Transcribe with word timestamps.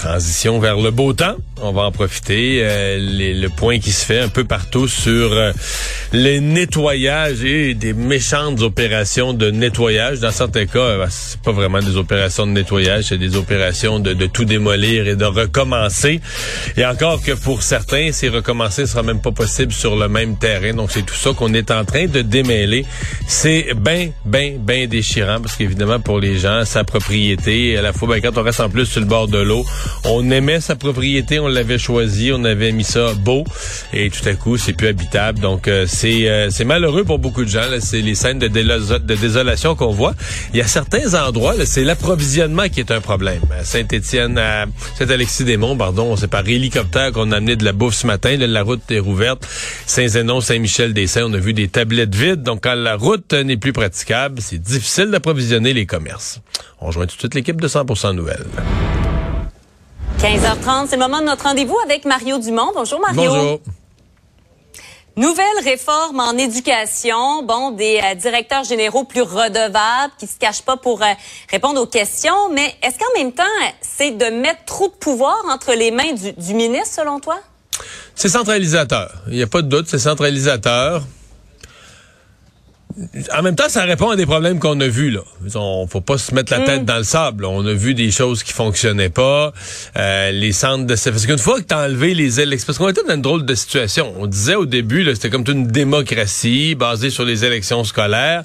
transition 0.00 0.58
vers 0.58 0.78
le 0.78 0.90
beau 0.90 1.12
temps. 1.12 1.36
On 1.60 1.72
va 1.72 1.82
en 1.82 1.92
profiter. 1.92 2.60
Euh, 2.62 2.96
le 2.98 3.48
point 3.48 3.78
qui 3.78 3.92
se 3.92 4.04
fait 4.04 4.18
un 4.18 4.28
peu 4.28 4.44
partout 4.44 4.88
sur 4.88 5.32
euh, 5.32 5.52
les 6.12 6.40
nettoyages 6.40 7.44
et 7.44 7.74
des 7.74 7.92
méchantes 7.92 8.60
opérations 8.62 9.32
de 9.32 9.50
nettoyage. 9.50 10.18
Dans 10.20 10.32
certains 10.32 10.66
cas, 10.66 10.78
euh, 10.78 11.06
c'est 11.08 11.40
pas 11.40 11.52
vraiment 11.52 11.78
des 11.78 11.96
opérations 11.96 12.46
de 12.46 12.52
nettoyage, 12.52 13.04
c'est 13.08 13.18
des 13.18 13.36
opérations 13.36 14.00
de, 14.00 14.12
de, 14.12 14.26
tout 14.26 14.44
démolir 14.44 15.06
et 15.06 15.14
de 15.14 15.24
recommencer. 15.24 16.20
Et 16.76 16.84
encore 16.84 17.22
que 17.22 17.32
pour 17.32 17.62
certains, 17.62 18.10
ces 18.12 18.28
recommencer 18.28 18.86
sera 18.86 19.02
même 19.02 19.20
pas 19.20 19.30
possible 19.30 19.72
sur 19.72 19.96
le 19.96 20.08
même 20.08 20.36
terrain. 20.36 20.72
Donc 20.72 20.90
c'est 20.90 21.06
tout 21.06 21.14
ça 21.14 21.32
qu'on 21.32 21.54
est 21.54 21.70
en 21.70 21.84
train 21.84 22.06
de 22.06 22.22
démêler. 22.22 22.84
C'est 23.28 23.74
bien, 23.76 24.10
bien, 24.24 24.54
bien 24.58 24.86
déchirant 24.88 25.40
parce 25.40 25.56
qu'évidemment 25.56 26.00
pour 26.00 26.18
les 26.18 26.38
gens, 26.38 26.64
sa 26.64 26.82
propriété, 26.82 27.76
à 27.78 27.82
la 27.82 27.92
fois 27.92 28.08
ben, 28.08 28.20
quand 28.20 28.36
on 28.36 28.42
reste 28.42 28.60
en 28.60 28.68
plus 28.68 28.86
sur 28.86 29.00
le 29.00 29.06
bord 29.06 29.28
de 29.28 29.38
l'eau, 29.38 29.64
on 30.04 30.28
aimait 30.30 30.60
sa 30.60 30.74
propriété, 30.74 31.38
on 31.38 31.48
l'avait 31.48 31.78
choisi, 31.78 32.32
on 32.34 32.44
avait 32.44 32.72
mis 32.72 32.84
ça 32.84 33.14
beau 33.14 33.44
et 33.92 34.10
tout 34.10 34.28
à 34.28 34.34
coup 34.34 34.56
c'est 34.56 34.72
plus 34.72 34.88
habitable. 34.88 35.38
Donc 35.38 35.68
euh, 35.68 35.86
c'est 36.00 36.28
euh, 36.30 36.48
c'est 36.48 36.64
malheureux 36.64 37.04
pour 37.04 37.18
beaucoup 37.18 37.44
de 37.44 37.50
gens. 37.50 37.68
C'est 37.80 38.00
les 38.00 38.14
scènes 38.14 38.38
de, 38.38 38.48
de 38.48 39.14
désolation 39.14 39.74
qu'on 39.76 39.92
voit. 39.92 40.14
Il 40.54 40.58
y 40.58 40.62
a 40.62 40.66
certains 40.66 41.12
endroits, 41.12 41.54
c'est 41.66 41.84
l'approvisionnement 41.84 42.70
qui 42.70 42.80
est 42.80 42.90
un 42.90 43.02
problème. 43.02 43.42
À 43.58 43.64
Saint-Étienne, 43.64 44.38
à 44.38 44.64
Saint-Alexis-des-Monts, 44.98 45.76
pardon, 45.76 46.16
c'est 46.16 46.28
par 46.28 46.48
hélicoptère 46.48 47.12
qu'on 47.12 47.32
a 47.32 47.36
amené 47.36 47.56
de 47.56 47.66
la 47.66 47.72
bouffe 47.72 47.96
ce 47.96 48.06
matin. 48.06 48.34
Là, 48.38 48.46
la 48.46 48.62
route 48.62 48.90
est 48.90 48.98
rouverte. 48.98 49.46
Saint-Zénon, 49.84 50.40
Saint-Michel-des-Saints, 50.40 51.26
on 51.26 51.34
a 51.34 51.38
vu 51.38 51.52
des 51.52 51.68
tablettes 51.68 52.14
vides. 52.14 52.42
Donc 52.44 52.60
quand 52.62 52.76
la 52.76 52.96
route 52.96 53.34
n'est 53.34 53.58
plus 53.58 53.74
praticable, 53.74 54.40
c'est 54.40 54.58
difficile 54.58 55.10
d'approvisionner 55.10 55.74
les 55.74 55.84
commerces. 55.84 56.40
On 56.80 56.86
rejoint 56.86 57.06
tout 57.06 57.16
de 57.16 57.20
suite 57.20 57.34
l'équipe 57.34 57.60
de 57.60 57.68
100% 57.68 58.14
Nouvelles. 58.14 58.46
15h30, 60.18 60.86
c'est 60.88 60.96
le 60.96 61.02
moment 61.02 61.20
de 61.20 61.26
notre 61.26 61.44
rendez-vous 61.44 61.76
avec 61.84 62.06
Mario 62.06 62.38
Dumont. 62.38 62.72
Bonjour 62.74 63.00
Mario. 63.00 63.30
Bonjour. 63.30 63.60
Nouvelle 65.20 65.44
réforme 65.62 66.18
en 66.18 66.32
éducation, 66.38 67.42
bon, 67.42 67.72
des 67.72 68.00
euh, 68.02 68.14
directeurs 68.14 68.64
généraux 68.64 69.04
plus 69.04 69.20
redevables, 69.20 70.14
qui 70.18 70.26
se 70.26 70.38
cachent 70.38 70.62
pas 70.62 70.78
pour 70.78 71.02
euh, 71.02 71.12
répondre 71.50 71.78
aux 71.78 71.86
questions, 71.86 72.48
mais 72.50 72.74
est-ce 72.82 72.98
qu'en 72.98 73.18
même 73.18 73.32
temps, 73.32 73.42
c'est 73.82 74.12
de 74.12 74.24
mettre 74.40 74.64
trop 74.64 74.88
de 74.88 74.94
pouvoir 74.94 75.36
entre 75.50 75.74
les 75.74 75.90
mains 75.90 76.14
du, 76.14 76.32
du 76.32 76.54
ministre, 76.54 77.02
selon 77.02 77.20
toi? 77.20 77.38
C'est 78.14 78.30
centralisateur. 78.30 79.12
Il 79.26 79.34
n'y 79.34 79.42
a 79.42 79.46
pas 79.46 79.60
de 79.60 79.68
doute, 79.68 79.88
c'est 79.88 79.98
centralisateur 79.98 81.02
en 83.36 83.42
même 83.42 83.56
temps, 83.56 83.68
ça 83.68 83.84
répond 83.84 84.10
à 84.10 84.16
des 84.16 84.26
problèmes 84.26 84.58
qu'on 84.58 84.78
a 84.80 84.88
vus. 84.88 85.10
Là. 85.10 85.20
On 85.54 85.86
faut 85.86 86.00
pas 86.00 86.18
se 86.18 86.34
mettre 86.34 86.52
la 86.52 86.60
tête 86.60 86.82
mm. 86.82 86.84
dans 86.84 86.98
le 86.98 87.04
sable. 87.04 87.44
On 87.44 87.64
a 87.66 87.72
vu 87.72 87.94
des 87.94 88.10
choses 88.10 88.42
qui 88.42 88.52
fonctionnaient 88.52 89.10
pas. 89.10 89.52
Euh, 89.96 90.30
les 90.32 90.52
centres 90.52 90.84
de 90.84 90.94
parce 90.94 91.26
qu'une 91.26 91.38
fois 91.38 91.60
que 91.60 91.66
tu 91.66 91.74
as 91.74 91.84
enlevé 91.84 92.14
les 92.14 92.40
élections, 92.40 92.66
parce 92.66 92.78
qu'on 92.78 92.88
était 92.88 93.02
dans 93.02 93.14
une 93.14 93.22
drôle 93.22 93.44
de 93.44 93.54
situation. 93.54 94.12
On 94.18 94.26
disait 94.26 94.54
au 94.54 94.66
début, 94.66 95.04
c'était 95.14 95.30
comme 95.30 95.44
une 95.48 95.66
démocratie 95.66 96.74
basée 96.74 97.10
sur 97.10 97.24
les 97.24 97.44
élections 97.44 97.84
scolaires. 97.84 98.42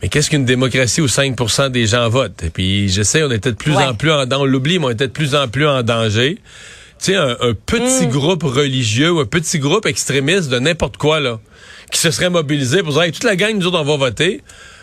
Mais 0.00 0.08
qu'est-ce 0.08 0.30
qu'une 0.30 0.44
démocratie 0.44 1.00
où 1.00 1.06
5% 1.06 1.70
des 1.70 1.86
gens 1.86 2.08
votent? 2.08 2.42
Et 2.44 2.50
puis, 2.50 2.88
je 2.88 3.02
sais, 3.02 3.22
on 3.22 3.30
était 3.30 3.50
de 3.50 3.56
plus 3.56 3.74
en 3.74 3.94
plus 3.94 4.12
en 4.12 4.26
danger. 4.26 4.42
On 4.42 4.44
l'oublie, 4.44 4.78
mais 4.78 4.86
on 4.86 4.90
était 4.90 5.06
de 5.06 5.12
plus 5.12 5.34
en 5.34 5.48
plus 5.48 5.66
en 5.66 5.82
danger. 5.82 6.38
Tu 6.98 7.12
sais, 7.12 7.16
un, 7.16 7.36
petit 7.66 8.06
mm. 8.06 8.10
groupe 8.10 8.42
religieux 8.42 9.10
ou 9.10 9.20
un 9.20 9.26
petit 9.26 9.58
groupe 9.58 9.86
extrémiste 9.86 10.50
de 10.50 10.58
n'importe 10.58 10.98
quoi, 10.98 11.20
là 11.20 11.40
qui 11.90 11.98
se 11.98 12.10
serait 12.10 12.30
mobilisé 12.30 12.82
pour 12.82 12.92
dire 12.92 13.12
toute 13.12 13.24
la 13.24 13.36
gang, 13.36 13.56
nous 13.56 13.66
autres, 13.66 13.78
on 13.80 13.84
va 13.84 13.96
voter 13.96 14.42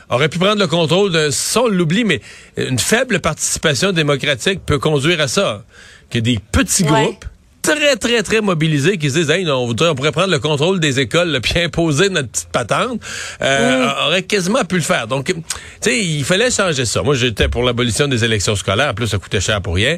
aurait 0.10 0.30
pu 0.30 0.40
prendre 0.40 0.60
le 0.60 0.68
contrôle 0.68 1.12
de, 1.12 1.30
ça 1.32 1.64
on 1.64 1.68
l'oublie, 1.68 2.04
mais 2.04 2.22
une 2.58 2.80
faible 2.80 3.20
participation 3.20 3.92
démocratique 3.92 4.62
peut 4.66 4.80
conduire 4.80 5.22
à 5.22 5.28
ça. 5.28 5.64
Que 6.10 6.20
des 6.20 6.40
petits 6.52 6.84
groupes 6.84 7.26
très, 7.64 7.96
très, 7.96 8.22
très 8.22 8.42
mobilisés 8.42 8.98
qui 8.98 9.10
se 9.10 9.20
disent, 9.20 9.30
hey, 9.30 9.50
on, 9.50 9.66
voudrait, 9.66 9.90
on 9.90 9.96
pourrait 9.96 10.12
prendre 10.12 10.32
le 10.32 10.40
contrôle 10.40 10.80
des 10.80 11.00
écoles, 11.00 11.40
puis 11.42 11.64
imposer 11.64 12.10
notre 12.10 12.28
petite 12.28 12.50
patente, 12.50 13.02
euh, 13.42 13.88
aurait 14.06 14.24
quasiment 14.24 14.64
pu 14.66 14.76
le 14.76 14.82
faire. 14.82 15.08
Donc, 15.08 15.28
tu 15.28 15.34
sais, 15.82 16.00
il 16.00 16.24
fallait 16.24 16.52
changer 16.52 16.86
ça. 16.86 17.02
Moi, 17.02 17.16
j'étais 17.16 17.48
pour 17.48 17.64
l'abolition 17.64 18.08
des 18.08 18.24
élections 18.24 18.56
scolaires. 18.56 18.92
En 18.92 18.94
plus, 18.94 19.08
ça 19.08 19.18
coûtait 19.18 19.42
cher 19.42 19.62
pour 19.62 19.76
rien. 19.76 19.98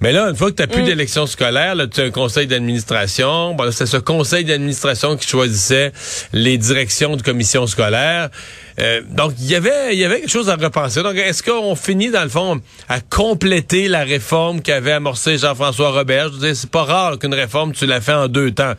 Mais 0.00 0.12
là, 0.12 0.30
une 0.30 0.36
fois 0.36 0.50
que 0.50 0.56
tu 0.56 0.62
n'as 0.62 0.66
plus 0.66 0.82
mm. 0.82 0.86
d'élections 0.86 1.26
scolaires, 1.26 1.76
tu 1.92 2.00
as 2.00 2.04
un 2.04 2.10
conseil 2.10 2.46
d'administration. 2.46 3.54
Bon, 3.54 3.70
c'est 3.70 3.86
ce 3.86 3.98
conseil 3.98 4.44
d'administration 4.44 5.16
qui 5.16 5.28
choisissait 5.28 5.92
les 6.32 6.58
directions 6.58 7.16
de 7.16 7.22
commissions 7.22 7.66
scolaires. 7.66 8.30
Euh, 8.78 9.02
donc, 9.10 9.34
il 9.38 9.46
y 9.46 9.54
avait, 9.54 9.92
il 9.92 9.98
y 9.98 10.04
avait 10.04 10.20
quelque 10.20 10.30
chose 10.30 10.48
à 10.48 10.56
repenser. 10.56 11.02
Donc, 11.02 11.16
est-ce 11.16 11.42
qu'on 11.42 11.74
finit, 11.76 12.10
dans 12.10 12.22
le 12.22 12.28
fond, 12.28 12.60
à 12.88 13.00
compléter 13.00 13.88
la 13.88 14.04
réforme 14.04 14.62
qu'avait 14.62 14.92
amorcée 14.92 15.38
Jean-François 15.38 15.90
Robert? 15.90 16.28
Je 16.28 16.34
veux 16.34 16.46
dire, 16.46 16.56
c'est 16.56 16.70
pas 16.70 16.84
rare 16.84 17.18
qu'une 17.18 17.34
réforme, 17.34 17.72
tu 17.72 17.86
la 17.86 18.00
fais 18.00 18.12
en 18.12 18.28
deux 18.28 18.50
temps. 18.52 18.72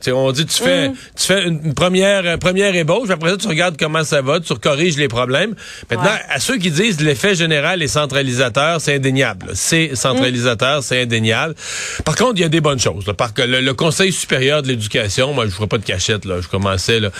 sais, 0.00 0.12
on 0.12 0.30
dit, 0.32 0.46
tu 0.46 0.62
fais, 0.62 0.88
mm. 0.88 0.94
tu 1.16 1.26
fais 1.26 1.44
une 1.44 1.74
première, 1.74 2.38
première 2.38 2.74
ébauche, 2.74 3.10
après 3.10 3.30
ça, 3.30 3.36
tu 3.36 3.48
regardes 3.48 3.76
comment 3.78 4.04
ça 4.04 4.22
va, 4.22 4.40
tu 4.40 4.54
corriges 4.54 4.96
les 4.96 5.08
problèmes. 5.08 5.54
Maintenant, 5.90 6.16
à 6.28 6.40
ceux 6.40 6.58
qui 6.58 6.70
disent 6.70 7.00
l'effet 7.00 7.34
général 7.34 7.82
est 7.82 7.88
centralisateur, 7.88 8.80
c'est 8.80 8.96
indéniable. 8.96 9.50
C'est 9.54 9.94
centralisateur, 9.94 10.82
c'est 10.82 11.02
indéniable. 11.02 11.54
Par 12.04 12.14
contre, 12.16 12.34
il 12.36 12.42
y 12.42 12.44
a 12.44 12.48
des 12.48 12.60
bonnes 12.60 12.80
choses. 12.80 13.04
Parce 13.16 13.32
que 13.32 13.42
le, 13.42 13.70
Conseil 13.80 14.12
supérieur 14.12 14.62
de 14.62 14.68
l'éducation, 14.68 15.32
moi, 15.32 15.46
je 15.46 15.50
ferai 15.50 15.66
pas 15.66 15.78
de 15.78 15.84
cachette, 15.84 16.24
là. 16.26 16.40
Je 16.40 16.48
commençais, 16.48 17.00
là. 17.00 17.10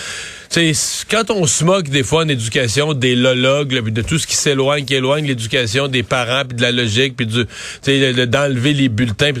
Quand 1.09 1.31
on 1.31 1.45
se 1.45 1.63
moque 1.63 1.87
des 1.89 2.03
fois 2.03 2.23
en 2.23 2.27
éducation 2.27 2.93
des 2.93 3.15
lologues, 3.15 3.89
de 3.89 4.01
tout 4.01 4.17
ce 4.17 4.27
qui 4.27 4.35
s'éloigne, 4.35 4.85
qui 4.85 4.95
éloigne 4.95 5.25
l'éducation 5.25 5.87
des 5.87 6.03
parents, 6.03 6.43
puis 6.47 6.57
de 6.57 6.61
la 6.61 6.71
logique, 6.71 7.15
puis 7.15 7.25
du, 7.25 7.45
d'enlever 8.27 8.73
les 8.73 8.89
bulletins. 8.89 9.31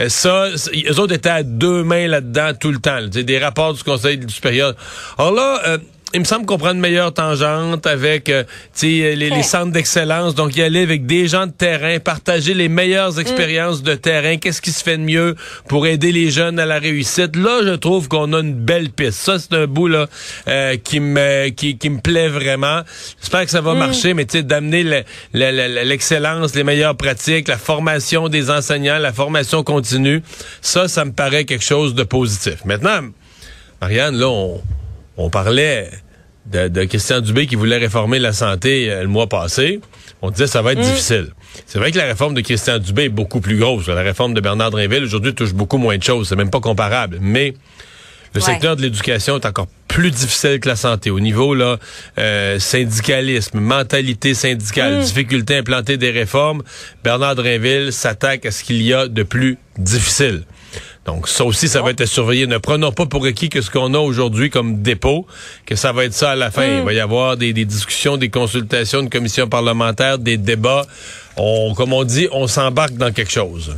Euh, 0.00 0.08
ça, 0.08 0.48
eux 0.48 1.00
autres 1.00 1.14
étaient 1.14 1.28
à 1.28 1.42
deux 1.42 1.84
mains 1.84 2.08
là-dedans 2.08 2.52
tout 2.58 2.72
le 2.72 2.78
temps. 2.78 3.00
des 3.06 3.38
rapports 3.38 3.74
du 3.74 3.82
Conseil 3.82 4.20
supérieur. 4.28 4.74
Alors 5.18 5.32
là, 5.32 5.60
euh, 5.66 5.78
il 6.14 6.20
me 6.20 6.24
semble 6.24 6.46
qu'on 6.46 6.56
prend 6.56 6.70
une 6.70 6.80
meilleure 6.80 7.12
tangente 7.12 7.86
avec 7.86 8.28
euh, 8.28 8.44
les, 8.80 9.16
les, 9.16 9.42
centres 9.42 9.72
d'excellence. 9.72 10.34
Donc, 10.34 10.56
y 10.56 10.62
aller 10.62 10.82
avec 10.82 11.04
des 11.04 11.26
gens 11.26 11.46
de 11.46 11.52
terrain, 11.52 11.98
partager 11.98 12.54
les 12.54 12.68
meilleures 12.68 13.14
mm. 13.14 13.20
expériences 13.20 13.82
de 13.82 13.94
terrain. 13.94 14.36
Qu'est-ce 14.36 14.62
qui 14.62 14.70
se 14.70 14.84
fait 14.84 14.96
de 14.98 15.02
mieux 15.02 15.34
pour 15.68 15.86
aider 15.86 16.12
les 16.12 16.30
jeunes 16.30 16.60
à 16.60 16.64
la 16.64 16.78
réussite? 16.78 17.34
Là, 17.34 17.60
je 17.64 17.72
trouve 17.72 18.08
qu'on 18.08 18.32
a 18.32 18.40
une 18.40 18.54
belle 18.54 18.90
piste. 18.90 19.18
Ça, 19.18 19.38
c'est 19.38 19.52
un 19.54 19.66
bout 19.66 19.88
là 19.88 20.06
euh, 20.48 20.76
qui 20.76 21.00
me 21.00 21.48
qui, 21.48 21.76
qui 21.76 21.90
me 21.90 22.00
plaît 22.00 22.28
vraiment. 22.28 22.82
J'espère 23.20 23.44
que 23.44 23.50
ça 23.50 23.60
va 23.60 23.74
mm. 23.74 23.78
marcher, 23.78 24.14
mais 24.14 24.24
d'amener 24.24 25.04
l'excellence, 25.32 26.54
les 26.54 26.64
meilleures 26.64 26.96
pratiques, 26.96 27.48
la 27.48 27.58
formation 27.58 28.28
des 28.28 28.50
enseignants, 28.50 28.98
la 28.98 29.12
formation 29.12 29.64
continue, 29.64 30.22
ça, 30.62 30.86
ça 30.86 31.04
me 31.04 31.12
paraît 31.12 31.44
quelque 31.44 31.64
chose 31.64 31.94
de 31.94 32.04
positif. 32.04 32.64
Maintenant, 32.64 33.00
Marianne, 33.80 34.16
là, 34.16 34.28
on, 34.28 34.62
on 35.16 35.30
parlait 35.30 35.90
de, 36.50 36.84
Christian 36.84 37.20
Dubé 37.20 37.46
qui 37.46 37.56
voulait 37.56 37.78
réformer 37.78 38.18
la 38.18 38.32
santé 38.32 38.90
euh, 38.90 39.02
le 39.02 39.08
mois 39.08 39.28
passé. 39.28 39.80
On 40.22 40.30
disait 40.30 40.46
ça 40.46 40.62
va 40.62 40.72
être 40.72 40.78
mm. 40.78 40.82
difficile. 40.82 41.28
C'est 41.66 41.78
vrai 41.78 41.90
que 41.90 41.98
la 41.98 42.04
réforme 42.04 42.34
de 42.34 42.40
Christian 42.40 42.78
Dubé 42.78 43.04
est 43.04 43.08
beaucoup 43.08 43.40
plus 43.40 43.58
grosse. 43.58 43.88
La 43.88 44.02
réforme 44.02 44.34
de 44.34 44.40
Bernard 44.40 44.70
Drinville 44.70 45.04
aujourd'hui 45.04 45.34
touche 45.34 45.52
beaucoup 45.52 45.78
moins 45.78 45.96
de 45.96 46.02
choses. 46.02 46.28
C'est 46.28 46.36
même 46.36 46.50
pas 46.50 46.60
comparable. 46.60 47.18
Mais 47.20 47.54
le 48.34 48.40
secteur 48.40 48.76
de 48.76 48.82
l'éducation 48.82 49.36
est 49.36 49.46
encore 49.46 49.68
plus 49.88 50.10
difficile 50.10 50.60
que 50.60 50.68
la 50.68 50.76
santé. 50.76 51.10
Au 51.10 51.20
niveau 51.20 51.54
là, 51.54 51.78
euh, 52.18 52.58
syndicalisme, 52.58 53.60
mentalité 53.60 54.34
syndicale, 54.34 54.98
mm. 54.98 55.04
difficulté 55.04 55.56
à 55.56 55.58
implanter 55.58 55.96
des 55.96 56.10
réformes, 56.10 56.62
Bernard 57.02 57.36
Drinville 57.36 57.92
s'attaque 57.92 58.44
à 58.46 58.50
ce 58.50 58.62
qu'il 58.62 58.82
y 58.82 58.92
a 58.92 59.08
de 59.08 59.22
plus 59.22 59.58
difficile. 59.78 60.42
Donc 61.06 61.28
ça 61.28 61.44
aussi, 61.44 61.68
ça 61.68 61.82
va 61.82 61.90
être 61.90 62.04
surveillé. 62.04 62.46
Ne 62.46 62.58
prenons 62.58 62.92
pas 62.92 63.06
pour 63.06 63.24
acquis 63.26 63.48
que 63.48 63.60
ce 63.60 63.70
qu'on 63.70 63.94
a 63.94 63.98
aujourd'hui 63.98 64.50
comme 64.50 64.82
dépôt, 64.82 65.26
que 65.64 65.76
ça 65.76 65.92
va 65.92 66.04
être 66.04 66.14
ça 66.14 66.32
à 66.32 66.36
la 66.36 66.50
fin. 66.50 66.64
Il 66.64 66.82
va 66.82 66.92
y 66.92 67.00
avoir 67.00 67.36
des, 67.36 67.52
discussions, 67.52 68.16
des 68.16 68.28
consultations, 68.28 69.00
une 69.00 69.10
commission 69.10 69.48
parlementaire, 69.48 70.18
des 70.18 70.36
débats. 70.36 70.84
On, 71.36 71.74
comme 71.74 71.92
on 71.92 72.02
dit, 72.02 72.28
on 72.32 72.46
s'embarque 72.48 72.94
dans 72.94 73.12
quelque 73.12 73.30
chose. 73.32 73.76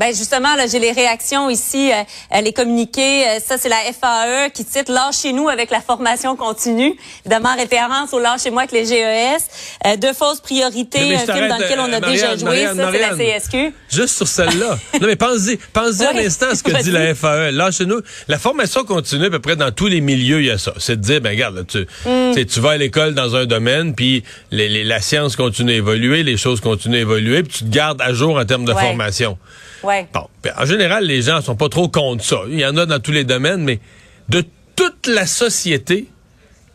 Ben 0.00 0.14
justement, 0.16 0.56
là, 0.56 0.66
j'ai 0.66 0.78
les 0.78 0.92
réactions 0.92 1.50
ici, 1.50 1.92
euh, 1.92 2.40
les 2.40 2.54
communiqués. 2.54 3.28
Euh, 3.28 3.38
ça, 3.38 3.58
c'est 3.58 3.68
la 3.68 3.76
FAE 3.92 4.48
qui 4.48 4.64
cite 4.64 4.88
Lâchez-nous 4.88 5.50
avec 5.50 5.70
la 5.70 5.82
formation 5.82 6.36
continue. 6.36 6.94
Évidemment, 7.26 7.54
référence 7.54 8.14
au 8.14 8.18
Lâchez-moi 8.18 8.62
avec 8.62 8.72
les 8.72 8.86
GES. 8.86 9.42
Euh, 9.86 9.96
deux 9.98 10.14
fausses 10.14 10.40
priorités, 10.40 11.16
un 11.16 11.18
film 11.18 11.48
dans 11.48 11.58
lequel 11.58 11.80
on 11.80 11.92
a 11.92 12.00
déjà 12.00 12.34
joué. 12.34 12.64
ça, 12.64 12.90
c'est 12.90 12.98
la 12.98 13.38
CSQ. 13.38 13.74
Juste 13.90 14.16
sur 14.16 14.26
celle-là. 14.26 14.78
non, 15.02 15.06
mais 15.06 15.16
pensez-y. 15.16 15.58
Pensez 15.70 16.06
un 16.06 16.16
instant 16.16 16.46
à 16.50 16.54
ce 16.54 16.62
que 16.62 16.82
dit 16.82 16.92
la 16.92 17.14
FAE. 17.14 17.50
Lâchez-nous. 17.50 18.00
La 18.26 18.38
formation 18.38 18.84
continue, 18.84 19.26
à 19.26 19.30
peu 19.30 19.40
près 19.40 19.56
dans 19.56 19.70
tous 19.70 19.88
les 19.88 20.00
milieux, 20.00 20.40
il 20.40 20.46
y 20.46 20.50
a 20.50 20.56
ça. 20.56 20.72
C'est 20.78 20.96
de 20.96 21.02
dire, 21.02 21.20
ben 21.20 21.28
regarde, 21.28 21.66
tu, 21.68 21.86
mm. 22.08 22.42
tu 22.46 22.60
vas 22.60 22.70
à 22.70 22.76
l'école 22.78 23.12
dans 23.12 23.36
un 23.36 23.44
domaine, 23.44 23.94
puis 23.94 24.24
les, 24.50 24.82
la 24.82 25.02
science 25.02 25.36
continue 25.36 25.72
à 25.72 25.76
évoluer, 25.76 26.22
les 26.22 26.38
choses 26.38 26.62
continuent 26.62 26.96
à 26.96 27.00
évoluer, 27.00 27.42
puis 27.42 27.58
tu 27.58 27.64
te 27.64 27.70
gardes 27.70 28.00
à 28.00 28.14
jour 28.14 28.38
en 28.38 28.44
termes 28.46 28.64
de 28.64 28.72
formation. 28.72 29.36
Ouais. 29.82 29.89
Bon, 30.12 30.28
ben, 30.42 30.52
en 30.58 30.64
général, 30.64 31.04
les 31.04 31.22
gens 31.22 31.40
sont 31.40 31.56
pas 31.56 31.68
trop 31.68 31.88
contre 31.88 32.24
ça. 32.24 32.40
Il 32.48 32.58
y 32.58 32.66
en 32.66 32.76
a 32.76 32.86
dans 32.86 33.00
tous 33.00 33.12
les 33.12 33.24
domaines, 33.24 33.62
mais 33.62 33.80
de 34.28 34.44
toute 34.76 35.06
la 35.06 35.26
société, 35.26 36.08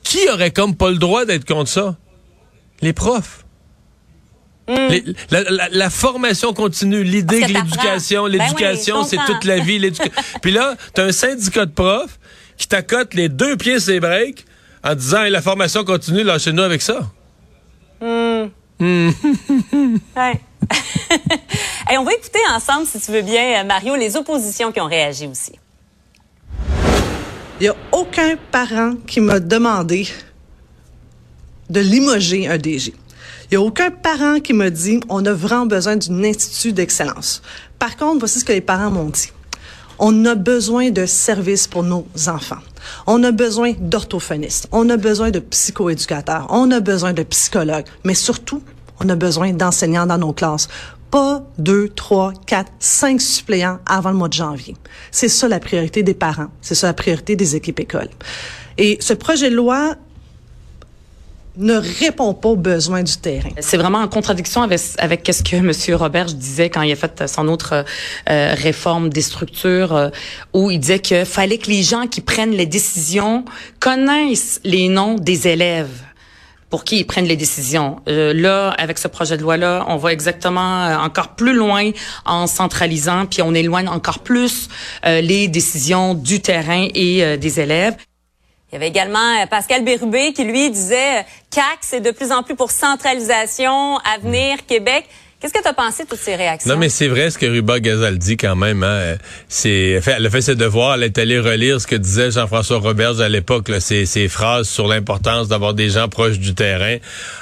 qui 0.04 0.30
aurait 0.30 0.52
comme 0.52 0.76
pas 0.76 0.92
le 0.92 0.98
droit 0.98 1.26
d'être 1.26 1.46
contre 1.46 1.70
ça? 1.70 1.96
Les 2.82 2.94
profs. 2.94 3.46
Hmm. 4.68 4.90
la, 5.30 5.90
formation 5.92 6.52
continue, 6.52 7.04
l'idée 7.04 7.42
que 7.42 7.52
l'éducation, 7.52 8.24
ben 8.24 8.32
l'éducation, 8.32 9.04
c'est 9.04 9.20
toute 9.28 9.44
la 9.44 9.60
vie. 9.60 9.80
Puis 10.42 10.52
là, 10.52 10.76
tu 10.96 11.02
as 11.02 11.04
un 11.04 11.12
syndicat 11.12 11.68
de 11.68 11.72
profs 11.72 12.20
qui 12.58 12.68
t'accote 12.68 13.14
les 13.14 13.30
deux 13.30 13.58
pieds 13.58 13.80
ses 13.80 14.00
breaks 14.00 14.44
en 14.84 14.96
disant 14.96 15.22
la 15.30 15.44
formation 15.44 15.84
continue, 15.84 16.24
lâchez-nous 16.24 16.64
avec 16.64 16.82
ça. 16.82 17.12
Hmm. 18.02 18.48
Hmm. 21.90 21.98
on 22.00 22.04
va 22.04 22.14
écouter 22.14 22.40
ensemble, 22.54 22.86
si 22.88 23.00
tu 23.00 23.12
veux 23.12 23.22
bien, 23.22 23.64
Mario, 23.64 23.96
les 23.96 24.16
oppositions 24.16 24.72
qui 24.72 24.82
ont 24.82 24.88
réagi 24.88 25.28
aussi. 25.28 25.54
Il 27.60 27.64
n'y 27.64 27.68
a 27.70 27.76
aucun 27.92 28.36
parent 28.52 28.96
qui 29.08 29.22
m'a 29.22 29.40
demandé 29.40 30.08
de 31.70 31.80
limoger 31.80 32.48
un 32.48 32.58
DG. 32.58 32.94
Il 33.46 33.58
n'y 33.58 33.64
a 33.64 33.66
aucun 33.66 33.92
parent 33.92 34.40
qui 34.40 34.54
m'a 34.54 34.70
dit 34.70 35.00
on 35.10 35.26
a 35.26 35.34
vraiment 35.34 35.66
besoin 35.66 35.96
d'un 35.96 36.24
institut 36.24 36.74
d'excellence. 36.74 37.42
Par 37.80 37.96
contre, 37.96 38.20
voici 38.20 38.40
ce 38.40 38.46
que 38.46 38.54
les 38.54 38.62
parents 38.62 38.92
m'ont 38.92 39.10
dit. 39.10 39.32
On 40.00 40.26
a 40.26 40.36
besoin 40.36 40.90
de 40.92 41.06
services 41.06 41.68
pour 41.68 41.84
nos 41.84 42.06
enfants. 42.28 42.60
On 43.08 43.24
a 43.24 43.32
besoin 43.32 43.74
d'orthophonistes. 43.80 44.68
On 44.72 44.90
a 44.90 44.98
besoin 44.98 45.32
de 45.32 45.40
psychoéducateurs. 45.40 46.48
On 46.50 46.70
a 46.72 46.82
besoin 46.82 47.14
de 47.14 47.24
psychologues. 47.24 47.86
Mais 48.04 48.16
surtout, 48.16 48.62
on 49.00 49.08
a 49.10 49.16
besoin 49.16 49.54
d'enseignants 49.54 50.06
dans 50.06 50.18
nos 50.18 50.34
classes. 50.34 50.68
Pas 51.16 51.44
deux, 51.58 51.88
trois, 51.88 52.34
quatre, 52.46 52.74
cinq 52.78 53.22
suppléants 53.22 53.80
avant 53.86 54.10
le 54.10 54.18
mois 54.18 54.28
de 54.28 54.34
janvier. 54.34 54.76
C'est 55.12 55.30
ça 55.30 55.48
la 55.48 55.62
priorité 55.62 56.04
des 56.04 56.14
parents. 56.14 56.50
C'est 56.60 56.76
ça 56.76 56.88
la 56.88 56.94
priorité 56.94 57.38
des 57.38 57.56
équipes 57.56 57.80
écoles. 57.80 58.10
Et 58.78 58.98
ce 59.00 59.14
projet 59.14 59.50
de 59.50 59.56
loi 59.56 59.96
ne 61.56 61.76
répond 62.02 62.34
pas 62.34 62.50
aux 62.50 62.58
besoins 62.58 63.02
du 63.02 63.16
terrain. 63.16 63.48
C'est 63.62 63.78
vraiment 63.78 64.00
en 64.00 64.10
contradiction 64.10 64.62
avec, 64.62 64.82
avec 64.98 65.26
ce 65.34 65.42
que 65.42 65.56
M. 65.56 65.98
Robert 65.98 66.26
disait 66.26 66.70
quand 66.70 66.82
il 66.82 66.92
a 66.92 66.98
fait 66.98 67.26
son 67.30 67.48
autre 67.48 67.86
euh, 68.30 68.54
réforme 68.54 69.08
des 69.08 69.22
structures, 69.22 69.96
euh, 69.96 70.10
où 70.52 70.70
il 70.70 70.82
disait 70.82 71.00
qu'il 71.00 71.24
fallait 71.24 71.60
que 71.60 71.70
les 71.70 71.84
gens 71.84 72.08
qui 72.08 72.20
prennent 72.20 72.52
les 72.52 72.66
décisions 72.66 73.46
connaissent 73.80 74.60
les 74.66 74.90
noms 74.90 75.16
des 75.16 75.48
élèves 75.48 76.05
pour 76.76 76.84
qui 76.84 76.98
ils 76.98 77.08
prennent 77.08 77.24
les 77.24 77.38
décisions. 77.38 78.02
Euh, 78.10 78.34
là, 78.34 78.72
avec 78.72 78.98
ce 78.98 79.08
projet 79.08 79.38
de 79.38 79.42
loi-là, 79.42 79.86
on 79.88 79.96
va 79.96 80.12
exactement 80.12 80.84
euh, 80.84 80.98
encore 80.98 81.30
plus 81.30 81.54
loin 81.54 81.92
en 82.26 82.48
centralisant, 82.48 83.28
puis 83.28 83.42
on 83.42 83.54
éloigne 83.54 83.88
encore 83.88 84.20
plus 84.20 84.68
euh, 85.06 85.22
les 85.22 85.48
décisions 85.48 86.16
du 86.16 86.42
terrain 86.42 86.90
et 86.94 87.38
des 87.38 87.62
élèves. 87.62 87.96
Il 88.70 88.74
y 88.74 88.76
avait 88.76 88.90
également 88.90 89.48
Pascal 89.50 89.86
Bérubé 89.86 90.34
qui, 90.34 90.44
lui, 90.44 90.70
disait 90.70 91.26
CAC, 91.50 91.78
c'est 91.80 92.02
de 92.02 92.12
plus 92.12 92.34
en 92.34 92.44
plus 92.44 92.56
pour 92.56 92.72
centralisation, 92.72 93.98
avenir, 94.00 94.66
Québec. 94.68 95.06
Qu'est-ce 95.40 95.54
que 95.54 95.62
tu 95.62 95.68
as 95.68 95.74
pensé 95.74 96.06
de 96.06 96.10
toutes 96.10 96.20
ces 96.20 96.36
réactions? 96.36 96.74
Non, 96.74 96.80
mais 96.80 96.88
c'est 96.88 97.10
vrai 97.10 97.30
ce 97.30 97.38
que 97.38 97.46
Ruba 97.46 97.80
Gazal 97.80 98.18
dit 98.18 98.38
quand 98.38 98.56
même. 98.56 98.84
Hein. 98.84 99.16
C'est, 99.50 100.02
elle 100.08 100.26
a 100.26 100.30
fait 100.30 100.42
ses 100.42 100.56
devoirs, 100.56 100.96
elle 100.96 101.04
est 101.04 101.18
allée 101.18 101.40
relire 101.40 101.80
ce 101.82 101.88
que 101.88 101.96
disait 101.96 102.32
Jean-François 102.32 102.80
Roberge 102.80 103.20
à 103.20 103.28
l'époque, 103.28 103.70
ses, 103.80 104.06
ses 104.06 104.30
phrases 104.30 104.70
sur 104.70 104.88
l'importance 104.88 105.50
d'avoir 105.50 105.74
des 105.74 105.90
gens 105.90 106.08
proches 106.08 106.40
du 106.40 106.56
terrain. 106.56 106.98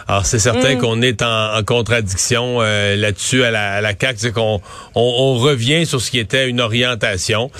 Alors, 0.07 0.25
c'est 0.25 0.40
certain 0.40 0.75
mm. 0.75 0.80
qu'on 0.80 1.01
est 1.01 1.22
en, 1.22 1.63
contradiction 1.66 2.57
euh, 2.62 2.95
là-dessus 2.95 3.44
à 3.44 3.51
la, 3.51 3.74
à 3.74 3.81
la 3.81 3.94
CAQ, 4.00 4.18
c'est 4.18 4.31
qu'on 4.34 4.60
on, 4.95 5.36
revient 5.36 5.86
sur 5.86 6.01
ce 6.01 6.12
qui 6.12 6.19
était 6.19 6.50
une 6.50 6.62
orientation. 6.62 7.51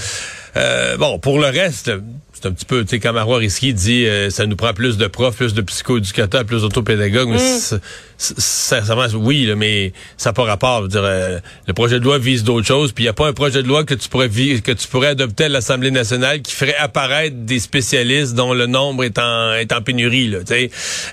Euh, 0.57 0.97
bon, 0.97 1.19
pour 1.19 1.39
le 1.39 1.47
reste, 1.47 1.91
c'est 2.44 2.50
un 2.50 2.51
petit 2.51 2.66
peu, 2.66 2.84
tu 2.84 2.90
sais, 2.90 3.00
comme 3.00 3.16
Marois 3.16 3.38
Risky 3.38 3.74
dit, 3.74 4.06
euh, 4.06 4.30
ça 4.30 4.45
nous 4.45 4.57
prend 4.57 4.74
plus 4.74 4.98
de 4.98 5.07
profs, 5.07 5.38
plus 5.38 5.54
de 5.54 5.62
psychoéducateurs, 5.62 6.44
plus 6.44 6.63
d'autopédagogues. 6.63 7.30
Mais 7.30 7.38
mm. 7.38 7.80
sincèrement, 8.18 9.06
oui, 9.16 9.50
mais 9.56 9.94
ça 10.18 10.31
n'a 10.31 10.34
pas 10.34 10.44
rapport. 10.44 10.90
dire, 10.90 11.04
euh, 11.06 11.40
le 11.68 11.74
projet 11.74 12.01
de 12.01 12.04
loi 12.04 12.18
vise 12.18 12.44
d'autres 12.44 12.68
choses, 12.68 12.92
puis 12.92 13.06
il 13.06 13.07
n'y 13.07 13.10
a 13.10 13.13
pas 13.13 13.28
un 13.28 13.34
projet 13.34 13.63
de 13.63 13.68
loi 13.69 13.86
que 13.86 13.94
tu 13.94 14.10
pourrais 14.10 14.28
que 14.28 14.72
tu 14.74 14.88
pourrais 14.90 15.07
adopter 15.07 15.45
à 15.45 15.50
l'Assemblée 15.50 15.92
nationale 15.92 16.42
qui 16.42 16.54
ferait 16.54 16.75
apparaître 16.75 17.38
des 17.38 17.60
spécialistes 17.60 18.36
dont 18.36 18.54
le 18.54 18.66
nombre 18.66 19.06
est 19.06 19.19
en, 19.19 19.54
est 19.54 19.72
en 19.72 19.81
pénurie. 19.81 20.28
Là, 20.28 20.40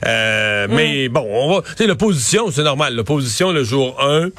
euh, 0.06 0.66
mm. 0.66 0.74
Mais 0.74 1.08
bon, 1.08 1.28
on 1.30 1.54
va. 1.54 1.62
Tu 1.62 1.74
sais, 1.76 1.86
l'opposition, 1.86 2.50
c'est 2.50 2.64
normal. 2.64 2.96
L'opposition, 2.96 3.52
le 3.52 3.62
jour 3.62 3.96
1, 4.02 4.30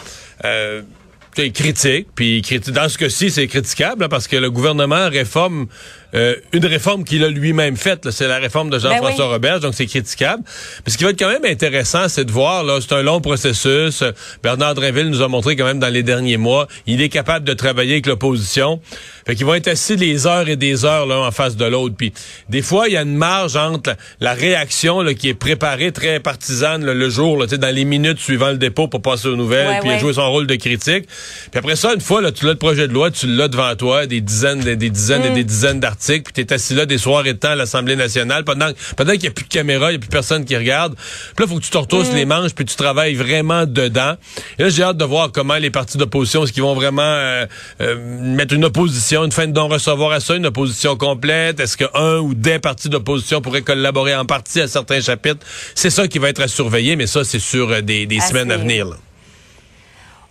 euh, 1.39 1.49
critique, 1.49 2.07
puis 2.15 2.41
dans 2.67 2.89
ce 2.89 2.97
cas-ci, 2.97 3.31
c'est 3.31 3.47
critiquable 3.47 4.09
parce 4.09 4.27
que 4.27 4.35
le 4.35 4.51
gouvernement 4.51 5.09
réforme 5.09 5.67
euh, 6.13 6.35
une 6.51 6.65
réforme 6.65 7.05
qu'il 7.05 7.23
a 7.23 7.29
lui-même 7.29 7.77
faite. 7.77 8.09
C'est 8.11 8.27
la 8.27 8.37
réforme 8.37 8.69
de 8.69 8.77
Jean-François 8.79 9.25
ben 9.25 9.31
Robert, 9.31 9.59
donc 9.61 9.73
c'est 9.73 9.85
critiquable. 9.85 10.43
Mais 10.85 10.91
ce 10.91 10.97
qui 10.97 11.05
va 11.05 11.11
être 11.11 11.19
quand 11.19 11.29
même 11.29 11.45
intéressant, 11.45 12.09
c'est 12.09 12.25
de 12.25 12.31
voir, 12.31 12.63
là, 12.63 12.79
c'est 12.81 12.93
un 12.93 13.01
long 13.01 13.21
processus. 13.21 14.03
Bernard 14.43 14.75
Drinville 14.75 15.09
nous 15.09 15.21
a 15.21 15.29
montré 15.29 15.55
quand 15.55 15.65
même 15.65 15.79
dans 15.79 15.91
les 15.91 16.03
derniers 16.03 16.37
mois, 16.37 16.67
il 16.85 17.01
est 17.01 17.09
capable 17.09 17.45
de 17.45 17.53
travailler 17.53 17.93
avec 17.93 18.07
l'opposition. 18.07 18.81
Fait 19.25 19.35
qu'ils 19.35 19.45
vont 19.45 19.53
être 19.53 19.69
assis 19.69 19.95
des 19.95 20.27
heures 20.27 20.49
et 20.49 20.57
des 20.57 20.83
heures 20.83 21.05
l'un 21.05 21.19
en 21.19 21.31
face 21.31 21.55
de 21.55 21.65
l'autre. 21.65 21.95
Puis 21.95 22.11
des 22.49 22.61
fois, 22.61 22.89
il 22.89 22.93
y 22.93 22.97
a 22.97 23.03
une 23.03 23.15
marge 23.15 23.55
entre 23.55 23.95
la, 24.19 24.33
réaction 24.33 25.01
là, 25.01 25.13
qui 25.13 25.29
est 25.29 25.33
préparée 25.33 25.91
très 25.91 26.19
partisane 26.19 26.83
le 26.83 27.09
jour, 27.09 27.37
là, 27.37 27.45
dans 27.45 27.73
les 27.73 27.85
minutes 27.85 28.19
suivant 28.19 28.49
le 28.49 28.57
dépôt 28.57 28.87
pour 28.87 29.01
passer 29.01 29.27
aux 29.27 29.35
nouvelles, 29.35 29.79
puis 29.81 29.97
jouer 29.99 30.13
son 30.13 30.29
rôle 30.29 30.47
de 30.47 30.55
critique. 30.55 31.07
Puis 31.51 31.59
après 31.59 31.75
ça, 31.75 31.93
une 31.93 32.01
fois, 32.01 32.21
là, 32.21 32.31
tu 32.31 32.45
l'as 32.45 32.51
le 32.51 32.57
projet 32.57 32.87
de 32.87 32.93
loi, 32.93 33.11
tu 33.11 33.27
l'as 33.27 33.47
devant 33.47 33.75
toi, 33.75 34.05
des 34.05 34.21
dizaines, 34.21 34.59
des, 34.59 34.75
dizaines 34.75 35.23
et 35.23 35.31
des 35.31 35.43
mm. 35.43 35.47
dizaines 35.47 35.79
d'articles 35.79 36.01
puis 36.23 36.33
t'es 36.33 36.53
assis 36.53 36.73
là 36.73 36.85
des 36.85 36.97
soirs 36.97 37.25
et 37.25 37.33
de 37.33 37.37
temps 37.37 37.51
à 37.51 37.55
l'Assemblée 37.55 37.95
nationale, 37.95 38.43
pendant, 38.43 38.69
pendant 38.97 39.11
qu'il 39.13 39.21
n'y 39.21 39.27
a 39.27 39.31
plus 39.31 39.45
de 39.45 39.49
caméra, 39.49 39.91
il 39.91 39.93
n'y 39.93 39.95
a 39.97 39.99
plus 39.99 40.09
personne 40.09 40.45
qui 40.45 40.55
regarde. 40.55 40.95
Puis 41.35 41.45
là, 41.45 41.47
faut 41.47 41.59
que 41.59 41.63
tu 41.63 41.69
te 41.69 41.77
retournes 41.77 42.13
les 42.13 42.25
manches, 42.25 42.53
puis 42.53 42.65
tu 42.65 42.75
travailles 42.75 43.15
vraiment 43.15 43.65
dedans. 43.65 44.15
Et 44.57 44.63
là, 44.63 44.69
j'ai 44.69 44.83
hâte 44.83 44.97
de 44.97 45.05
voir 45.05 45.31
comment 45.31 45.55
les 45.55 45.71
partis 45.71 45.97
d'opposition, 45.97 46.43
est-ce 46.43 46.53
qu'ils 46.53 46.63
vont 46.63 46.73
vraiment 46.75 47.01
euh, 47.01 47.45
euh, 47.81 47.97
mettre 48.21 48.53
une 48.53 48.65
opposition, 48.65 49.23
une 49.23 49.31
fin 49.31 49.47
de 49.47 49.53
non-recevoir 49.53 50.11
à 50.11 50.19
ça, 50.19 50.35
une 50.35 50.45
opposition 50.45 50.95
complète? 50.95 51.59
Est-ce 51.59 51.77
qu'un 51.77 52.17
ou 52.19 52.33
des 52.33 52.59
partis 52.59 52.89
d'opposition 52.89 53.41
pourraient 53.41 53.61
collaborer 53.61 54.15
en 54.15 54.25
partie 54.25 54.61
à 54.61 54.67
certains 54.67 55.01
chapitres? 55.01 55.45
C'est 55.75 55.89
ça 55.89 56.07
qui 56.07 56.19
va 56.19 56.29
être 56.29 56.41
à 56.41 56.47
surveiller, 56.47 56.95
mais 56.95 57.07
ça, 57.07 57.23
c'est 57.23 57.39
sur 57.39 57.69
euh, 57.71 57.81
des, 57.81 58.07
semaines 58.19 58.51
à 58.51 58.57
venir. 58.57 58.87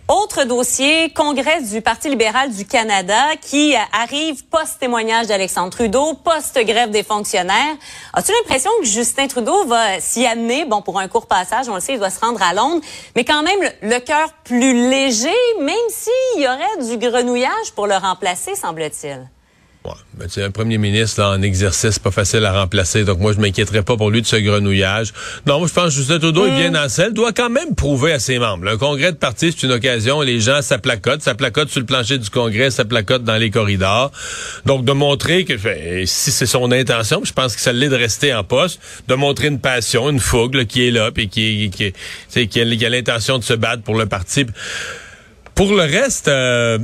Autre 0.07 0.43
dossier, 0.43 1.09
Congrès 1.11 1.61
du 1.61 1.81
Parti 1.81 2.09
libéral 2.09 2.51
du 2.51 2.65
Canada 2.65 3.35
qui 3.41 3.75
arrive 3.93 4.45
post-témoignage 4.45 5.27
d'Alexandre 5.27 5.69
Trudeau, 5.69 6.15
post-grève 6.15 6.89
des 6.89 7.03
fonctionnaires. 7.03 7.75
As-tu 8.13 8.31
l'impression 8.33 8.71
que 8.81 8.85
Justin 8.85 9.27
Trudeau 9.27 9.65
va 9.65 9.99
s'y 9.99 10.25
amener, 10.25 10.65
bon, 10.65 10.81
pour 10.81 10.99
un 10.99 11.07
court 11.07 11.27
passage, 11.27 11.69
on 11.69 11.75
le 11.75 11.79
sait, 11.79 11.93
il 11.93 11.99
doit 11.99 12.09
se 12.09 12.19
rendre 12.19 12.41
à 12.41 12.53
Londres, 12.53 12.81
mais 13.15 13.23
quand 13.23 13.43
même 13.43 13.59
le, 13.81 13.99
cœur 13.99 14.33
plus 14.43 14.89
léger, 14.89 15.29
même 15.61 15.75
s'il 15.89 16.41
y 16.41 16.47
aurait 16.47 16.85
du 16.85 16.97
grenouillage 16.97 17.71
pour 17.75 17.87
le 17.87 17.95
remplacer, 17.95 18.55
semble-t-il? 18.55 19.29
Ouais, 19.83 19.93
ben, 20.13 20.27
tu 20.27 20.43
un 20.43 20.51
premier 20.51 20.77
ministre 20.77 21.23
en 21.23 21.41
exercice, 21.41 21.97
pas 21.97 22.11
facile 22.11 22.45
à 22.45 22.53
remplacer. 22.53 23.03
Donc 23.03 23.17
moi, 23.17 23.33
je 23.33 23.39
m'inquiéterais 23.39 23.81
pas 23.81 23.97
pour 23.97 24.11
lui 24.11 24.21
de 24.21 24.27
ce 24.27 24.35
grenouillage. 24.35 25.11
Non, 25.47 25.57
moi, 25.57 25.67
je 25.67 25.73
pense 25.73 25.85
que 25.85 25.91
Justin 25.91 26.19
Trudeau 26.19 26.45
est 26.45 26.51
bien 26.51 26.69
mm. 26.69 26.73
dans 26.73 26.89
celle. 26.89 27.13
Doit 27.13 27.31
quand 27.31 27.49
même 27.49 27.73
prouver 27.73 28.13
à 28.13 28.19
ses 28.19 28.37
membres. 28.37 28.67
Un 28.67 28.77
congrès 28.77 29.11
de 29.11 29.17
parti, 29.17 29.51
c'est 29.51 29.65
une 29.65 29.71
occasion. 29.71 30.21
Les 30.21 30.39
gens, 30.39 30.61
ça 30.61 30.77
placote. 30.77 31.23
Ça 31.23 31.33
placote 31.33 31.69
sur 31.69 31.79
le 31.79 31.87
plancher 31.87 32.19
du 32.19 32.29
congrès, 32.29 32.69
ça 32.69 32.85
placote 32.85 33.23
dans 33.23 33.37
les 33.37 33.49
corridors. 33.49 34.11
Donc 34.67 34.85
de 34.85 34.91
montrer 34.91 35.45
que 35.45 35.53
ben, 35.53 36.05
si 36.05 36.29
c'est 36.29 36.45
son 36.45 36.71
intention, 36.71 37.21
je 37.23 37.33
pense 37.33 37.55
que 37.55 37.61
ça 37.61 37.73
l'est 37.73 37.89
de 37.89 37.95
rester 37.95 38.35
en 38.35 38.43
poste, 38.43 38.79
de 39.07 39.15
montrer 39.15 39.47
une 39.47 39.59
passion, 39.59 40.11
une 40.11 40.19
fougue 40.19 40.65
qui 40.65 40.87
est 40.87 40.91
là, 40.91 41.11
puis 41.11 41.27
qui, 41.27 41.71
qui, 41.71 41.93
qui, 42.29 42.47
qui 42.47 42.59
a, 42.59 42.63
a 42.63 42.89
l'intention 42.89 43.39
de 43.39 43.43
se 43.43 43.53
battre 43.53 43.81
pour 43.81 43.97
le 43.97 44.05
parti 44.05 44.45
Pour 45.61 45.75
le 45.75 45.83
reste, 45.83 46.27
euh, 46.27 46.79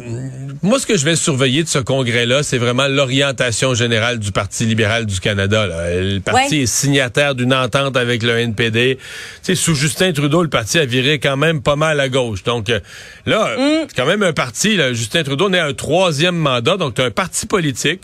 moi, 0.61 0.77
ce 0.77 0.85
que 0.85 0.95
je 0.97 1.03
vais 1.03 1.15
surveiller 1.15 1.63
de 1.63 1.67
ce 1.67 1.79
congrès-là, 1.79 2.43
c'est 2.43 2.59
vraiment 2.59 2.87
l'orientation 2.87 3.73
générale 3.73 4.19
du 4.19 4.31
Parti 4.31 4.67
libéral 4.67 5.07
du 5.07 5.19
Canada. 5.19 5.65
Le 5.65 6.19
parti 6.19 6.57
est 6.57 6.65
signataire 6.67 7.33
d'une 7.33 7.55
entente 7.55 7.97
avec 7.97 8.21
le 8.21 8.37
NPD. 8.37 8.99
Tu 9.43 9.55
sous 9.55 9.73
Justin 9.73 10.13
Trudeau, 10.13 10.43
le 10.43 10.49
parti 10.49 10.77
a 10.77 10.85
viré 10.85 11.17
quand 11.17 11.37
même 11.37 11.63
pas 11.63 11.75
mal 11.75 11.99
à 11.99 12.07
gauche. 12.07 12.43
Donc 12.43 12.69
euh, 12.69 12.79
là, 13.25 13.55
mm. 13.57 13.87
c'est 13.87 13.95
quand 13.95 14.05
même 14.05 14.21
un 14.21 14.33
parti. 14.33 14.77
Là, 14.77 14.93
Justin 14.93 15.23
Trudeau 15.23 15.49
n'est 15.49 15.57
un 15.57 15.73
troisième 15.73 16.35
mandat, 16.35 16.77
donc 16.77 16.93
tu 16.93 17.01
un 17.01 17.09
parti 17.09 17.47
politique 17.47 18.01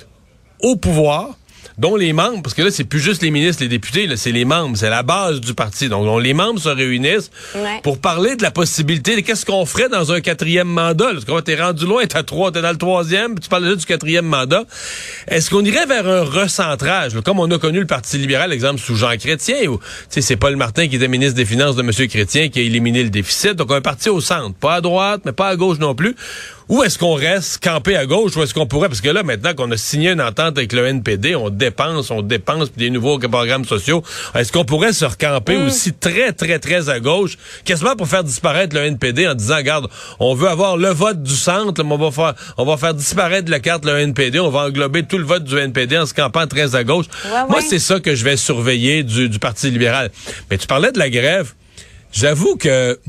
au 0.59 0.75
pouvoir 0.75 1.37
dont 1.77 1.95
les 1.95 2.13
membres, 2.13 2.41
parce 2.41 2.53
que 2.53 2.61
là, 2.61 2.71
c'est 2.71 2.83
plus 2.83 2.99
juste 2.99 3.21
les 3.21 3.31
ministres, 3.31 3.63
les 3.63 3.69
députés, 3.69 4.07
là, 4.07 4.17
c'est 4.17 4.31
les 4.31 4.45
membres, 4.45 4.77
c'est 4.77 4.89
la 4.89 5.03
base 5.03 5.41
du 5.41 5.53
parti. 5.53 5.89
Donc, 5.89 6.21
les 6.21 6.33
membres 6.33 6.59
se 6.59 6.69
réunissent 6.69 7.31
pour 7.81 7.99
parler 7.99 8.35
de 8.35 8.43
la 8.43 8.51
possibilité 8.51 9.15
de 9.15 9.21
qu'est-ce 9.21 9.45
qu'on 9.45 9.65
ferait 9.65 9.89
dans 9.89 10.11
un 10.11 10.21
quatrième 10.21 10.67
mandat. 10.67 11.11
Parce 11.13 11.25
que 11.25 11.39
t'es 11.41 11.55
rendu 11.55 11.85
loin, 11.85 12.05
t'es 12.05 12.17
à 12.17 12.23
trois, 12.23 12.51
t'es 12.51 12.61
dans 12.61 12.71
le 12.71 12.77
troisième, 12.77 13.39
tu 13.39 13.49
parles 13.49 13.63
déjà 13.63 13.75
du 13.75 13.85
quatrième 13.85 14.25
mandat. 14.25 14.63
Est-ce 15.27 15.49
qu'on 15.49 15.63
irait 15.63 15.85
vers 15.85 16.07
un 16.07 16.23
recentrage, 16.23 17.19
comme 17.21 17.39
on 17.39 17.49
a 17.49 17.57
connu 17.57 17.79
le 17.79 17.87
Parti 17.87 18.17
libéral, 18.17 18.53
exemple, 18.53 18.79
sous 18.79 18.95
Jean 18.95 19.15
Chrétien, 19.17 19.67
ou, 19.67 19.79
c'est 20.09 20.35
Paul 20.35 20.55
Martin 20.55 20.87
qui 20.87 20.95
était 20.95 21.07
ministre 21.07 21.35
des 21.35 21.45
Finances 21.45 21.75
de 21.75 21.81
M. 21.81 21.91
Chrétien 22.07 22.49
qui 22.49 22.59
a 22.59 22.61
éliminé 22.63 23.03
le 23.03 23.09
déficit. 23.09 23.53
Donc, 23.53 23.71
un 23.71 23.81
parti 23.81 24.09
au 24.09 24.21
centre, 24.21 24.55
pas 24.55 24.75
à 24.75 24.81
droite, 24.81 25.21
mais 25.25 25.31
pas 25.31 25.49
à 25.49 25.55
gauche 25.55 25.79
non 25.79 25.95
plus. 25.95 26.15
Ou 26.69 26.83
est-ce 26.83 26.97
qu'on 26.97 27.13
reste? 27.13 27.63
Campé 27.63 27.95
à 27.95 28.05
gauche 28.05 28.35
ou 28.35 28.43
est-ce 28.43 28.53
qu'on 28.53 28.65
pourrait, 28.65 28.87
parce 28.87 29.01
que 29.01 29.09
là, 29.09 29.23
maintenant 29.23 29.53
qu'on 29.53 29.69
a 29.71 29.77
signé 29.77 30.11
une 30.11 30.21
entente 30.21 30.57
avec 30.57 30.73
le 30.73 30.85
NPD, 30.85 31.35
on 31.35 31.49
dépense, 31.49 32.11
on 32.11 32.21
dépense 32.21 32.71
des 32.73 32.89
nouveaux 32.89 33.19
programmes 33.19 33.65
sociaux, 33.65 34.03
est-ce 34.35 34.51
qu'on 34.51 34.65
pourrait 34.65 34.93
se 34.93 35.05
recamper 35.05 35.57
mm. 35.57 35.65
aussi 35.65 35.93
très, 35.93 36.31
très, 36.33 36.59
très 36.59 36.89
à 36.89 36.99
gauche, 36.99 37.37
quasiment 37.65 37.95
pour 37.95 38.07
faire 38.07 38.23
disparaître 38.23 38.75
le 38.75 38.83
NPD 38.83 39.27
en 39.27 39.35
disant, 39.35 39.57
regarde, 39.57 39.87
on 40.19 40.33
veut 40.33 40.47
avoir 40.47 40.77
le 40.77 40.89
vote 40.89 41.21
du 41.21 41.35
centre, 41.35 41.83
mais 41.83 41.93
on 41.93 41.97
va 41.97 42.11
faire, 42.11 42.33
on 42.57 42.65
va 42.65 42.77
faire 42.77 42.93
disparaître 42.93 43.49
la 43.51 43.59
carte 43.59 43.85
le 43.85 43.99
NPD, 43.99 44.39
on 44.39 44.49
va 44.49 44.61
englober 44.61 45.03
tout 45.03 45.17
le 45.17 45.25
vote 45.25 45.43
du 45.43 45.57
NPD 45.57 45.97
en 45.97 46.05
se 46.05 46.13
campant 46.13 46.47
très 46.47 46.75
à 46.75 46.83
gauche. 46.83 47.05
Moi, 47.49 47.61
c'est 47.61 47.79
ça 47.79 47.99
que 47.99 48.15
je 48.15 48.23
vais 48.23 48.37
surveiller 48.37 49.03
du, 49.03 49.29
du 49.29 49.39
Parti 49.39 49.69
libéral. 49.69 50.09
Mais 50.49 50.57
tu 50.57 50.67
parlais 50.67 50.91
de 50.91 50.99
la 50.99 51.09
grève. 51.09 51.53
J'avoue 52.11 52.55
que 52.55 52.99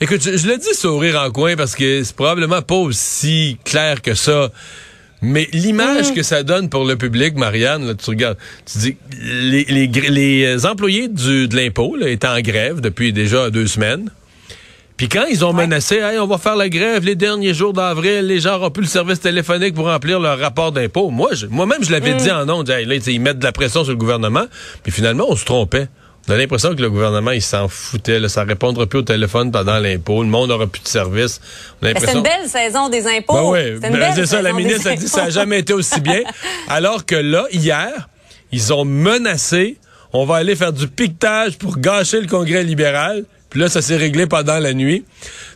Écoute, 0.00 0.22
je, 0.22 0.46
le 0.46 0.56
dis 0.58 0.74
sourire 0.74 1.20
en 1.20 1.30
coin 1.32 1.56
parce 1.56 1.74
que 1.74 2.04
c'est 2.04 2.14
probablement 2.14 2.62
pas 2.62 2.76
aussi 2.76 3.58
clair 3.64 4.00
que 4.00 4.14
ça. 4.14 4.50
Mais 5.22 5.48
l'image 5.52 6.12
mm. 6.12 6.14
que 6.14 6.22
ça 6.22 6.44
donne 6.44 6.68
pour 6.68 6.84
le 6.84 6.94
public, 6.94 7.34
Marianne, 7.36 7.84
là, 7.84 7.94
tu 7.94 8.08
regardes, 8.10 8.38
tu 8.64 8.78
dis, 8.78 8.96
les, 9.20 9.64
les, 9.64 9.88
les 9.88 10.66
employés 10.66 11.08
du, 11.08 11.48
de 11.48 11.56
l'impôt 11.56 11.96
étaient 12.00 12.28
en 12.28 12.40
grève 12.40 12.80
depuis 12.80 13.12
déjà 13.12 13.50
deux 13.50 13.66
semaines. 13.66 14.08
Puis 14.96 15.08
quand 15.08 15.26
ils 15.30 15.44
ont 15.44 15.52
menacé, 15.52 15.96
hey, 15.96 16.18
on 16.18 16.28
va 16.28 16.38
faire 16.38 16.56
la 16.56 16.68
grève 16.68 17.04
les 17.04 17.16
derniers 17.16 17.54
jours 17.54 17.72
d'avril, 17.72 18.26
les 18.26 18.38
gens 18.38 18.58
n'auront 18.58 18.70
plus 18.70 18.82
le 18.82 18.88
service 18.88 19.20
téléphonique 19.20 19.74
pour 19.74 19.86
remplir 19.86 20.20
leur 20.20 20.38
rapport 20.38 20.70
d'impôt. 20.70 21.10
Moi, 21.10 21.30
moi-même, 21.50 21.82
je 21.82 21.90
l'avais 21.90 22.14
mm. 22.14 22.18
dit 22.18 22.30
en 22.30 22.46
nom, 22.46 22.62
là, 22.62 22.80
ils 22.80 23.20
mettent 23.20 23.40
de 23.40 23.44
la 23.44 23.52
pression 23.52 23.82
sur 23.82 23.92
le 23.92 23.98
gouvernement. 23.98 24.46
Puis 24.84 24.92
finalement, 24.92 25.26
on 25.28 25.34
se 25.34 25.44
trompait. 25.44 25.88
On 26.28 26.32
a 26.32 26.36
l'impression 26.36 26.74
que 26.74 26.82
le 26.82 26.90
gouvernement, 26.90 27.30
il 27.30 27.40
s'en 27.40 27.68
foutait. 27.68 28.20
Là, 28.20 28.28
ça 28.28 28.44
répondra 28.44 28.86
plus 28.86 28.98
au 28.98 29.02
téléphone 29.02 29.50
pendant 29.50 29.78
l'impôt. 29.78 30.22
Le 30.22 30.28
monde 30.28 30.50
n'aura 30.50 30.66
plus 30.66 30.82
de 30.82 30.88
service. 30.88 31.40
C'est 31.82 32.14
une 32.14 32.22
belle 32.22 32.46
saison 32.46 32.90
des 32.90 33.06
impôts. 33.06 33.52
Ben 33.52 33.74
oui, 33.74 33.80
ben, 33.80 34.12
c'est 34.14 34.26
ça. 34.26 34.42
La 34.42 34.52
ministre 34.52 34.88
a 34.88 34.94
dit 34.94 35.04
que 35.04 35.10
ça 35.10 35.24
n'a 35.24 35.30
jamais 35.30 35.60
été 35.60 35.72
aussi 35.72 36.00
bien. 36.00 36.20
Alors 36.68 37.06
que 37.06 37.14
là, 37.14 37.46
hier, 37.50 38.08
ils 38.52 38.72
ont 38.74 38.84
menacé. 38.84 39.78
On 40.12 40.24
va 40.24 40.36
aller 40.36 40.56
faire 40.56 40.72
du 40.72 40.88
piquetage 40.88 41.56
pour 41.56 41.78
gâcher 41.78 42.20
le 42.20 42.26
Congrès 42.26 42.62
libéral. 42.62 43.24
Puis 43.50 43.60
là, 43.60 43.68
ça 43.68 43.80
s'est 43.80 43.96
réglé 43.96 44.26
pendant 44.26 44.58
la 44.58 44.74
nuit. 44.74 45.04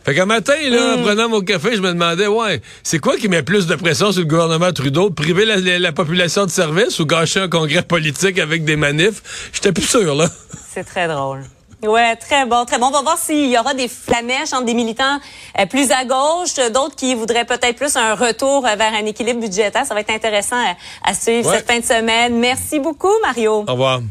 Fait 0.03 0.15
qu'un 0.15 0.25
matin, 0.25 0.55
là, 0.69 0.95
en 0.95 0.97
mm. 0.97 1.03
prenant 1.03 1.29
mon 1.29 1.41
café, 1.41 1.75
je 1.75 1.81
me 1.81 1.89
demandais, 1.89 2.27
ouais, 2.27 2.61
c'est 2.81 2.99
quoi 2.99 3.17
qui 3.17 3.27
met 3.27 3.43
plus 3.43 3.67
de 3.67 3.75
pression 3.75 4.11
sur 4.11 4.21
le 4.21 4.27
gouvernement 4.27 4.71
Trudeau? 4.71 5.11
Priver 5.11 5.45
la, 5.45 5.91
population 5.91 6.45
de 6.45 6.51
service 6.51 6.99
ou 6.99 7.05
gâcher 7.05 7.41
un 7.41 7.49
congrès 7.49 7.83
politique 7.83 8.39
avec 8.39 8.65
des 8.65 8.75
manifs? 8.75 9.51
J'étais 9.53 9.71
plus 9.71 9.87
sûr, 9.87 10.15
là. 10.15 10.27
C'est 10.73 10.83
très 10.83 11.07
drôle. 11.07 11.43
Ouais, 11.83 12.15
très 12.15 12.45
bon, 12.45 12.65
très 12.65 12.79
bon. 12.79 12.87
On 12.87 12.91
va 12.91 13.01
voir 13.01 13.17
s'il 13.17 13.49
y 13.49 13.57
aura 13.57 13.73
des 13.73 13.87
flamèches 13.87 14.53
entre 14.53 14.65
des 14.65 14.73
militants 14.73 15.19
euh, 15.59 15.65
plus 15.65 15.91
à 15.91 16.05
gauche, 16.05 16.55
d'autres 16.73 16.95
qui 16.95 17.13
voudraient 17.13 17.45
peut-être 17.45 17.75
plus 17.75 17.95
un 17.95 18.15
retour 18.15 18.61
vers 18.61 18.93
un 18.93 19.05
équilibre 19.05 19.41
budgétaire. 19.41 19.85
Ça 19.85 19.93
va 19.93 19.99
être 19.99 20.09
intéressant 20.09 20.61
à, 21.03 21.13
suivre 21.13 21.51
cette 21.51 21.69
fin 21.69 21.79
de 21.79 21.85
semaine. 21.85 22.39
Merci 22.39 22.79
beaucoup, 22.79 23.13
Mario. 23.21 23.65
Au 23.67 23.71
revoir. 23.71 24.01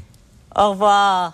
Au 0.54 0.70
revoir. 0.70 1.32